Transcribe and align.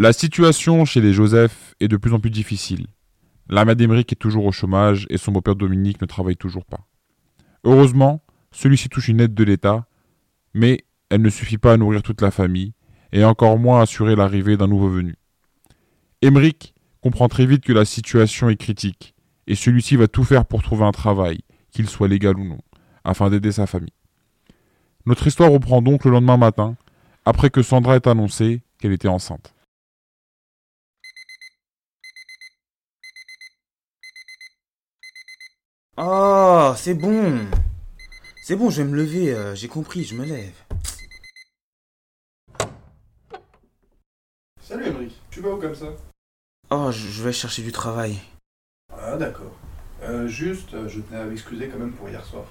La 0.00 0.12
situation 0.12 0.84
chez 0.84 1.00
les 1.00 1.12
Joseph 1.12 1.74
est 1.80 1.88
de 1.88 1.96
plus 1.96 2.12
en 2.12 2.20
plus 2.20 2.30
difficile. 2.30 2.86
La 3.48 3.64
mère 3.64 3.74
d'Emeric 3.74 4.12
est 4.12 4.16
toujours 4.16 4.44
au 4.44 4.52
chômage 4.52 5.08
et 5.10 5.18
son 5.18 5.32
beau-père 5.32 5.56
Dominique 5.56 6.00
ne 6.00 6.06
travaille 6.06 6.36
toujours 6.36 6.64
pas. 6.64 6.86
Heureusement, 7.64 8.22
celui-ci 8.52 8.88
touche 8.88 9.08
une 9.08 9.18
aide 9.18 9.34
de 9.34 9.42
l'État, 9.42 9.88
mais 10.54 10.84
elle 11.10 11.20
ne 11.20 11.28
suffit 11.28 11.58
pas 11.58 11.72
à 11.72 11.76
nourrir 11.76 12.04
toute 12.04 12.22
la 12.22 12.30
famille 12.30 12.74
et 13.10 13.24
encore 13.24 13.58
moins 13.58 13.80
à 13.80 13.82
assurer 13.82 14.14
l'arrivée 14.14 14.56
d'un 14.56 14.68
nouveau 14.68 14.88
venu. 14.88 15.16
Emeric 16.22 16.74
comprend 17.00 17.26
très 17.26 17.46
vite 17.46 17.64
que 17.64 17.72
la 17.72 17.84
situation 17.84 18.48
est 18.48 18.56
critique 18.56 19.16
et 19.48 19.56
celui-ci 19.56 19.96
va 19.96 20.06
tout 20.06 20.22
faire 20.22 20.44
pour 20.44 20.62
trouver 20.62 20.84
un 20.84 20.92
travail, 20.92 21.40
qu'il 21.72 21.88
soit 21.88 22.06
légal 22.06 22.38
ou 22.38 22.44
non, 22.44 22.60
afin 23.02 23.30
d'aider 23.30 23.50
sa 23.50 23.66
famille. 23.66 23.94
Notre 25.06 25.26
histoire 25.26 25.50
reprend 25.50 25.82
donc 25.82 26.04
le 26.04 26.12
lendemain 26.12 26.36
matin, 26.36 26.76
après 27.24 27.50
que 27.50 27.62
Sandra 27.62 27.96
ait 27.96 28.06
annoncé 28.06 28.62
qu'elle 28.78 28.92
était 28.92 29.08
enceinte. 29.08 29.54
Oh, 36.00 36.74
c'est 36.76 36.94
bon. 36.94 37.40
C'est 38.44 38.54
bon, 38.54 38.70
je 38.70 38.82
vais 38.82 38.88
me 38.88 38.96
lever, 38.96 39.34
euh, 39.34 39.56
j'ai 39.56 39.66
compris, 39.66 40.04
je 40.04 40.14
me 40.14 40.24
lève. 40.24 40.54
Salut 44.62 44.86
Emmerich, 44.86 45.20
tu 45.28 45.40
vas 45.40 45.50
où 45.50 45.56
comme 45.56 45.74
ça? 45.74 45.86
Oh, 46.70 46.92
je 46.92 47.08
je 47.08 47.22
vais 47.24 47.32
chercher 47.32 47.62
du 47.62 47.72
travail. 47.72 48.16
Ah 48.96 49.16
d'accord. 49.16 49.50
Euh, 50.04 50.28
juste, 50.28 50.72
euh, 50.74 50.88
je 50.88 51.00
tenais 51.00 51.18
à 51.18 51.24
m'excuser 51.24 51.66
quand 51.66 51.80
même 51.80 51.90
pour 51.90 52.08
hier 52.08 52.24
soir. 52.24 52.44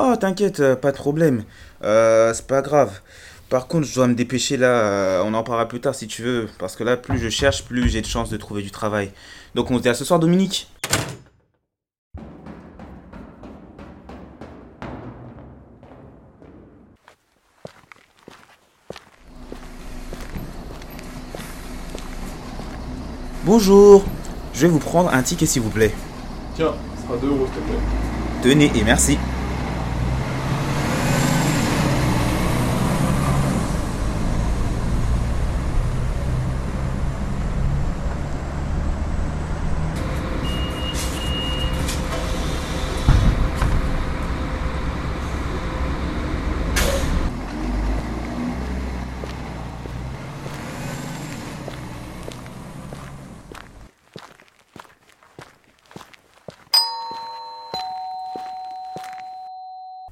Oh, 0.00 0.14
t'inquiète, 0.18 0.60
euh, 0.60 0.74
pas 0.74 0.90
de 0.90 0.96
problème. 0.96 1.44
Euh, 1.82 2.32
c'est 2.32 2.46
pas 2.46 2.62
grave. 2.62 3.02
Par 3.50 3.66
contre, 3.66 3.86
je 3.86 3.94
dois 3.94 4.06
me 4.06 4.14
dépêcher 4.14 4.56
là, 4.56 5.18
euh, 5.18 5.22
on 5.22 5.34
en 5.34 5.42
parlera 5.42 5.68
plus 5.68 5.82
tard 5.82 5.94
si 5.94 6.06
tu 6.06 6.22
veux, 6.22 6.48
parce 6.58 6.76
que 6.76 6.82
là, 6.82 6.96
plus 6.96 7.18
je 7.18 7.28
cherche, 7.28 7.66
plus 7.66 7.90
j'ai 7.90 8.00
de 8.00 8.06
chances 8.06 8.30
de 8.30 8.38
trouver 8.38 8.62
du 8.62 8.70
travail. 8.70 9.12
Donc 9.54 9.70
on 9.70 9.76
se 9.76 9.82
dit 9.82 9.90
à 9.90 9.94
ce 9.94 10.06
soir, 10.06 10.18
Dominique 10.18 10.70
Bonjour, 23.46 24.04
je 24.54 24.62
vais 24.62 24.66
vous 24.66 24.80
prendre 24.80 25.08
un 25.14 25.22
ticket 25.22 25.46
s'il 25.46 25.62
vous 25.62 25.70
plaît. 25.70 25.94
Tiens, 26.56 26.72
ce 26.96 27.06
sera 27.06 27.16
2 27.16 27.28
euros 27.28 27.46
s'il 27.46 27.62
te 27.62 27.68
plaît. 27.68 27.78
Tenez 28.42 28.72
et 28.74 28.82
merci. 28.82 29.18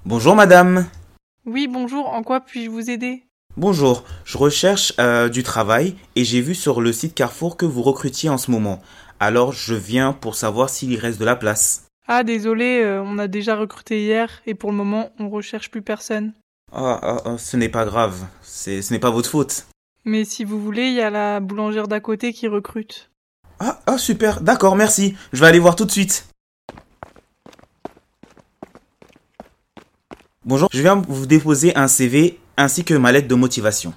Bonjour 0.07 0.37
madame. 0.37 0.87
Oui, 1.47 1.67
bonjour, 1.67 2.13
en 2.13 2.23
quoi 2.23 2.41
puis-je 2.41 2.69
vous 2.69 2.91
aider? 2.91 3.25
Bonjour, 3.57 4.05
je 4.27 4.37
recherche 4.37 4.93
euh, 4.99 5.31
du 5.31 5.43
travail 5.43 5.97
et 6.15 6.25
j'ai 6.25 6.43
vu 6.43 6.55
sur 6.55 6.83
le 6.83 6.93
site 6.93 7.15
Carrefour 7.15 7.57
que 7.57 7.65
vous 7.65 7.81
recrutiez 7.81 8.29
en 8.29 8.37
ce 8.37 8.51
moment. 8.51 8.83
Alors 9.19 9.53
je 9.53 9.75
viens 9.75 10.13
pour 10.13 10.35
savoir 10.35 10.69
s'il 10.69 10.93
y 10.93 10.99
reste 10.99 11.19
de 11.19 11.25
la 11.25 11.37
place. 11.37 11.87
Ah, 12.07 12.23
désolé, 12.23 12.83
euh, 12.83 13.03
on 13.03 13.17
a 13.17 13.29
déjà 13.29 13.57
recruté 13.57 14.05
hier 14.05 14.43
et 14.45 14.55
pour 14.55 14.73
le 14.73 14.77
moment, 14.77 15.09
on 15.19 15.31
recherche 15.31 15.71
plus 15.71 15.81
personne. 15.81 16.35
Ah, 16.71 17.01
ah, 17.01 17.23
ah, 17.25 17.39
ce 17.39 17.57
n'est 17.57 17.71
pas 17.71 17.87
grave, 17.87 18.27
c'est, 18.43 18.83
ce 18.83 18.93
n'est 18.93 19.01
pas 19.01 19.11
votre 19.11 19.31
faute. 19.31 19.67
Mais 20.05 20.27
si 20.27 20.45
vous 20.45 20.61
voulez, 20.61 20.89
il 20.89 20.95
y 20.95 21.01
a 21.01 21.09
la 21.09 21.41
boulangère 21.41 21.89
d'à 21.89 22.01
côté 22.01 22.35
qui 22.35 22.47
recrute. 22.47 23.11
Ah, 23.59 23.81
ah 23.87 23.97
super, 23.97 24.43
d'accord, 24.43 24.77
merci. 24.77 25.17
Je 25.33 25.41
vais 25.41 25.47
aller 25.47 25.61
voir 25.61 25.77
tout 25.77 25.87
de 25.87 25.91
suite. 25.91 26.27
Bonjour, 30.47 30.69
je 30.75 30.83
viens 30.83 30.97
vous 30.97 31.25
déposer 31.25 31.75
un 31.75 31.89
CV 31.89 32.39
ainsi 32.59 32.85
que 32.85 32.93
ma 32.93 33.13
lettre 33.13 33.29
de 33.29 33.35
motivation. 33.35 33.95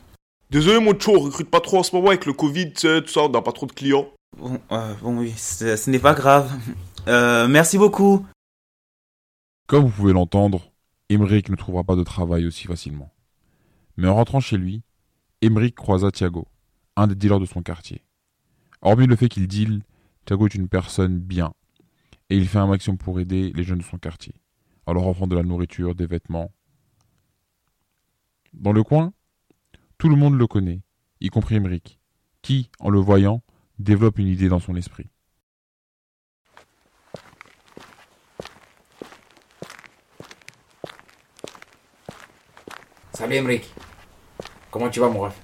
Désolé 0.49 0.79
mon 0.79 0.97
chou, 0.97 1.11
on 1.11 1.19
recrute 1.19 1.49
pas 1.49 1.59
trop 1.59 1.79
en 1.79 1.83
ce 1.83 1.93
moment 1.93 2.07
avec 2.07 2.25
le 2.25 2.31
Covid, 2.31 2.71
tu 2.71 2.87
sais, 2.87 3.01
tout 3.01 3.09
ça, 3.09 3.23
on 3.23 3.29
n'a 3.29 3.41
pas 3.41 3.51
trop 3.51 3.65
de 3.65 3.73
clients. 3.73 4.07
Bon, 4.37 4.57
euh, 4.71 4.93
bon 5.01 5.17
oui, 5.17 5.33
ce, 5.35 5.75
ce 5.75 5.89
n'est 5.89 5.99
pas 5.99 6.13
grave. 6.13 6.51
Euh, 7.07 7.47
merci 7.47 7.77
beaucoup. 7.77 8.25
Comme 9.65 9.85
vous 9.85 9.89
pouvez 9.89 10.11
l'entendre, 10.11 10.73
Emeric 11.07 11.47
ne 11.47 11.55
trouvera 11.55 11.85
pas 11.85 11.95
de 11.95 12.03
travail 12.03 12.45
aussi 12.45 12.67
facilement. 12.67 13.13
Mais 13.95 14.09
en 14.09 14.15
rentrant 14.15 14.41
chez 14.41 14.57
lui, 14.57 14.81
Emeric 15.41 15.73
croisa 15.73 16.11
Thiago, 16.11 16.49
un 16.97 17.07
des 17.07 17.15
dealers 17.15 17.39
de 17.39 17.45
son 17.45 17.61
quartier. 17.61 18.03
Hormis 18.81 19.07
le 19.07 19.15
fait 19.15 19.29
qu'il 19.29 19.47
deal, 19.47 19.83
Thiago 20.25 20.47
est 20.47 20.55
une 20.55 20.67
personne 20.67 21.17
bien, 21.17 21.53
et 22.29 22.35
il 22.35 22.45
fait 22.45 22.59
un 22.59 22.67
maximum 22.67 22.97
pour 22.97 23.21
aider 23.21 23.53
les 23.55 23.63
jeunes 23.63 23.79
de 23.79 23.83
son 23.85 23.97
quartier, 23.97 24.33
en 24.87 24.93
leur 24.93 25.05
offrant 25.05 25.27
de 25.27 25.35
la 25.35 25.43
nourriture, 25.43 25.93
des 25.93 26.07
vêtements. 26.07 26.51
Dans 28.53 28.71
le 28.71 28.83
coin, 28.83 29.13
tout 29.97 30.07
le 30.09 30.15
monde 30.15 30.35
le 30.37 30.47
connaît, 30.47 30.81
y 31.19 31.29
compris 31.29 31.55
Emeric, 31.55 31.99
qui, 32.41 32.71
en 32.79 32.89
le 32.89 32.99
voyant, 32.99 33.43
développe 33.79 34.17
une 34.17 34.27
idée 34.27 34.47
dans 34.47 34.59
son 34.59 34.75
esprit. 34.75 35.09
Salut 43.13 43.35
Emric. 43.35 43.73
Comment 44.71 44.89
tu 44.89 44.99
vas 45.01 45.09
mon 45.09 45.21
ref? 45.21 45.35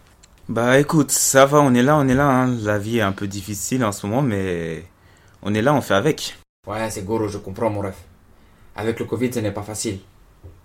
Bah 0.47 0.79
écoute, 0.79 1.11
ça 1.11 1.45
va, 1.45 1.59
on 1.61 1.73
est 1.73 1.83
là, 1.83 1.97
on 1.97 2.07
est 2.07 2.13
là. 2.13 2.29
hein. 2.29 2.47
La 2.61 2.77
vie 2.77 2.99
est 2.99 3.01
un 3.01 3.11
peu 3.11 3.27
difficile 3.27 3.83
en 3.83 3.91
ce 3.91 4.05
moment, 4.07 4.21
mais 4.21 4.85
on 5.41 5.53
est 5.53 5.61
là, 5.61 5.73
on 5.73 5.81
fait 5.81 5.95
avec. 5.95 6.37
Ouais, 6.67 6.89
c'est 6.89 7.03
Goro, 7.03 7.27
je 7.27 7.39
comprends 7.39 7.69
mon 7.69 7.81
ref. 7.81 8.05
Avec 8.75 8.99
le 8.99 9.05
Covid, 9.05 9.31
ce 9.31 9.39
n'est 9.39 9.51
pas 9.51 9.63
facile. 9.63 9.99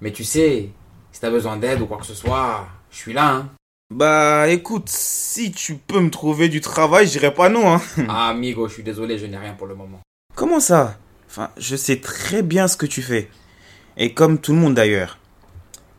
Mais 0.01 0.13
tu 0.13 0.25
sais, 0.25 0.71
si 1.13 1.21
t'as 1.21 1.31
besoin 1.31 1.57
d'aide 1.57 1.81
ou 1.81 1.87
quoi 1.87 1.99
que 1.99 2.07
ce 2.07 2.15
soit, 2.15 2.67
je 2.91 2.97
suis 2.97 3.13
là, 3.13 3.29
hein. 3.29 3.49
Bah 3.91 4.49
écoute, 4.49 4.89
si 4.89 5.51
tu 5.51 5.77
peux 5.77 6.01
me 6.01 6.11
trouver 6.11 6.51
du 6.51 6.61
travail, 6.61 7.07
j'irai 7.07 7.33
pas 7.33 7.49
non. 7.49 7.75
Hein. 7.75 7.81
Ah, 8.09 8.29
amigo, 8.29 8.69
je 8.69 8.75
suis 8.75 8.83
désolé, 8.83 9.17
je 9.17 9.25
n'ai 9.25 9.39
rien 9.39 9.55
pour 9.55 9.67
le 9.67 9.75
moment. 9.75 10.01
Comment 10.35 10.61
ça? 10.61 10.99
Enfin, 11.27 11.51
je 11.57 11.75
sais 11.75 12.01
très 12.01 12.43
bien 12.43 12.69
ce 12.69 12.77
que 12.77 12.85
tu 12.85 13.01
fais. 13.01 13.31
Et 13.97 14.13
comme 14.13 14.39
tout 14.39 14.53
le 14.53 14.59
monde 14.59 14.75
d'ailleurs. 14.75 15.19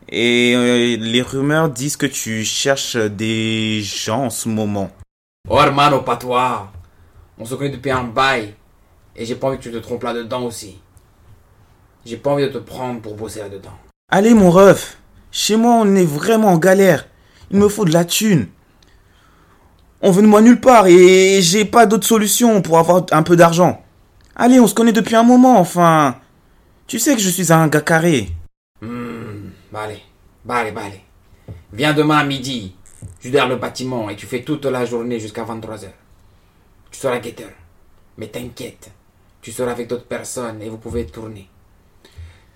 Et 0.08 0.54
euh, 0.54 0.96
les 0.98 1.22
rumeurs 1.22 1.68
disent 1.68 1.96
que 1.96 2.06
tu 2.06 2.44
cherches 2.44 2.96
des 2.96 3.80
gens 3.82 4.24
en 4.24 4.30
ce 4.30 4.48
moment. 4.48 4.90
Oh 5.48 5.58
hermano, 5.60 6.02
pas 6.02 6.16
toi. 6.16 6.72
On 7.38 7.44
se 7.44 7.54
connaît 7.54 7.70
depuis 7.70 7.90
un 7.90 8.04
bail. 8.04 8.54
Et 9.16 9.24
j'ai 9.24 9.34
pas 9.34 9.48
envie 9.48 9.58
que 9.58 9.62
tu 9.64 9.72
te 9.72 9.78
trompes 9.78 10.04
là-dedans 10.04 10.42
aussi. 10.44 10.78
J'ai 12.04 12.16
pas 12.16 12.30
envie 12.30 12.44
de 12.44 12.48
te 12.48 12.58
prendre 12.58 13.00
pour 13.00 13.14
bosser 13.14 13.40
là-dedans. 13.40 13.72
Allez 14.10 14.34
mon 14.34 14.50
ref, 14.50 14.98
chez 15.30 15.56
moi 15.56 15.74
on 15.74 15.94
est 15.94 16.04
vraiment 16.04 16.48
en 16.48 16.58
galère. 16.58 17.06
Il 17.50 17.58
me 17.58 17.68
faut 17.68 17.84
de 17.84 17.92
la 17.92 18.04
thune. 18.04 18.48
On 20.02 20.10
veut 20.10 20.22
de 20.22 20.26
moi 20.26 20.40
nulle 20.40 20.60
part 20.60 20.86
et 20.86 21.42
j'ai 21.42 21.64
pas 21.64 21.84
d'autre 21.84 22.06
solution 22.06 22.62
pour 22.62 22.78
avoir 22.78 23.04
un 23.10 23.22
peu 23.22 23.36
d'argent. 23.36 23.84
Allez, 24.34 24.58
on 24.58 24.66
se 24.66 24.74
connaît 24.74 24.92
depuis 24.92 25.16
un 25.16 25.22
moment, 25.22 25.58
enfin. 25.58 26.16
Tu 26.86 26.98
sais 26.98 27.14
que 27.14 27.20
je 27.20 27.28
suis 27.28 27.52
un 27.52 27.68
gars 27.68 27.82
carré. 27.82 28.30
Hmm, 28.80 29.50
bah 29.70 29.82
allez, 29.82 30.00
bah 30.44 30.56
allez, 30.56 30.72
bah 30.72 30.82
allez. 30.86 31.02
Viens 31.72 31.92
demain 31.92 32.18
à 32.18 32.24
midi. 32.24 32.74
Je 33.20 33.28
derrière 33.28 33.48
le 33.48 33.56
bâtiment 33.56 34.08
et 34.08 34.16
tu 34.16 34.26
fais 34.26 34.42
toute 34.42 34.64
la 34.64 34.86
journée 34.86 35.20
jusqu'à 35.20 35.44
23h. 35.44 35.88
Tu 36.90 36.98
seras 36.98 37.18
guetteur. 37.18 37.50
Mais 38.16 38.28
t'inquiète, 38.28 38.90
tu 39.42 39.52
seras 39.52 39.72
avec 39.72 39.88
d'autres 39.88 40.06
personnes 40.06 40.62
et 40.62 40.68
vous 40.68 40.78
pouvez 40.78 41.06
tourner. 41.06 41.48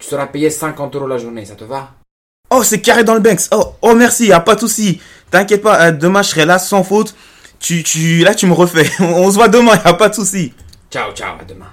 Tu 0.04 0.10
seras 0.10 0.26
payé 0.26 0.50
50 0.50 0.96
euros 0.96 1.06
la 1.06 1.16
journée, 1.16 1.46
ça 1.46 1.54
te 1.54 1.64
va? 1.64 1.94
Oh, 2.50 2.62
c'est 2.62 2.82
carré 2.82 3.04
dans 3.04 3.14
le 3.14 3.20
Banks. 3.20 3.48
Oh, 3.52 3.72
oh 3.80 3.94
merci, 3.94 4.26
y 4.26 4.32
a 4.34 4.40
pas 4.40 4.54
de 4.54 4.60
souci. 4.60 5.00
T'inquiète 5.30 5.62
pas, 5.62 5.86
euh, 5.86 5.92
demain 5.92 6.20
je 6.20 6.28
serai 6.28 6.44
là 6.44 6.58
sans 6.58 6.84
faute. 6.84 7.14
Tu, 7.58 7.82
tu, 7.82 8.18
là 8.18 8.34
tu 8.34 8.46
me 8.46 8.52
refais. 8.52 8.86
On 9.00 9.30
se 9.30 9.36
voit 9.36 9.48
demain, 9.48 9.72
y 9.76 9.88
a 9.88 9.94
pas 9.94 10.10
de 10.10 10.14
souci. 10.14 10.52
Ciao, 10.90 11.10
ciao, 11.14 11.40
à 11.40 11.44
demain. 11.44 11.70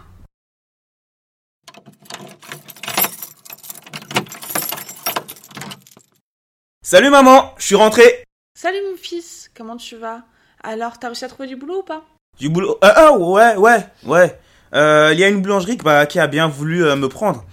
Salut 6.82 7.10
maman, 7.10 7.54
je 7.58 7.66
suis 7.66 7.76
rentré. 7.76 8.24
Salut 8.58 8.80
mon 8.90 8.96
fils, 8.96 9.52
comment 9.58 9.76
tu 9.76 9.98
vas? 9.98 10.22
Alors, 10.64 11.00
t'as 11.00 11.08
réussi 11.08 11.26
à 11.26 11.28
trouver 11.28 11.50
du 11.50 11.58
boulot 11.58 11.80
ou 11.80 11.84
pas? 11.84 12.06
Du 12.40 12.48
boulot. 12.48 12.78
Euh, 12.82 12.94
ah 12.96 13.12
ouais, 13.12 13.58
ouais, 13.58 13.86
ouais. 14.06 14.40
Euh, 14.74 15.10
Il 15.12 15.20
y 15.20 15.26
a 15.26 15.28
une 15.28 15.42
boulangerie 15.42 15.76
bah, 15.84 16.06
qui 16.06 16.18
a 16.18 16.28
bien 16.28 16.48
voulu 16.48 16.86
euh, 16.86 16.96
me 16.96 17.10
prendre. 17.10 17.44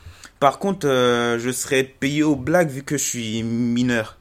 Par 0.40 0.58
contre, 0.58 0.86
euh, 0.86 1.38
je 1.38 1.50
serai 1.50 1.84
payé 1.84 2.22
au 2.22 2.36
blague 2.36 2.68
vu 2.70 2.82
que 2.82 2.96
je 2.96 3.04
suis 3.04 3.42
mineur. 3.42 4.18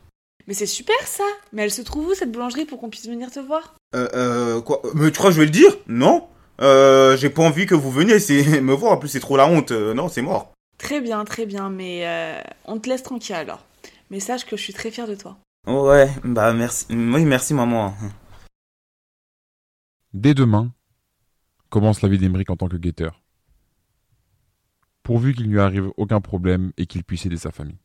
Mais 0.47 0.53
c'est 0.53 0.65
super 0.65 0.95
ça 1.05 1.25
Mais 1.51 1.63
elle 1.63 1.71
se 1.71 1.81
trouve 1.81 2.07
où 2.07 2.13
cette 2.13 2.31
boulangerie 2.31 2.65
pour 2.65 2.79
qu'on 2.79 2.89
puisse 2.89 3.07
venir 3.07 3.29
te 3.31 3.39
voir? 3.39 3.75
Euh, 3.95 4.07
euh, 4.13 4.61
quoi? 4.61 4.81
Mais 4.95 5.11
tu 5.11 5.17
crois 5.17 5.29
que 5.29 5.35
je 5.35 5.39
vais 5.41 5.45
le 5.45 5.51
dire? 5.51 5.77
Non 5.87 6.27
Euh, 6.61 7.15
j'ai 7.17 7.29
pas 7.29 7.43
envie 7.43 7.65
que 7.65 7.75
vous 7.75 7.91
veniez, 7.91 8.19
c'est 8.19 8.61
me 8.61 8.73
voir, 8.73 8.93
en 8.93 8.97
plus 8.97 9.09
c'est 9.09 9.19
trop 9.19 9.37
la 9.37 9.47
honte, 9.47 9.71
Euh, 9.71 9.93
non, 9.93 10.07
c'est 10.09 10.21
mort. 10.21 10.53
Très 10.77 11.01
bien, 11.01 11.23
très 11.25 11.45
bien, 11.45 11.69
mais 11.69 12.07
euh, 12.07 12.41
on 12.65 12.79
te 12.79 12.87
laisse 12.89 13.03
tranquille 13.03 13.35
alors. 13.35 13.65
Mais 14.09 14.19
sache 14.19 14.45
que 14.45 14.55
je 14.55 14.61
suis 14.61 14.73
très 14.73 14.89
fière 14.91 15.07
de 15.07 15.15
toi. 15.15 15.37
Ouais, 15.67 16.09
bah 16.23 16.53
merci, 16.53 16.85
oui, 16.89 17.25
merci 17.25 17.53
maman. 17.53 17.93
Dès 20.13 20.33
demain, 20.33 20.71
commence 21.69 22.01
la 22.01 22.09
vie 22.09 22.17
d'Emeric 22.17 22.49
en 22.49 22.55
tant 22.55 22.69
que 22.69 22.77
guetteur. 22.77 23.21
Pourvu 25.07 25.33
qu'il 25.33 25.45
ne 25.45 25.53
lui 25.53 25.61
arrive 25.61 25.89
aucun 25.95 26.19
problème 26.19 26.73
et 26.75 26.85
qu'il 26.85 27.05
puisse 27.05 27.25
aider 27.25 27.37
sa 27.37 27.49
famille. 27.49 27.77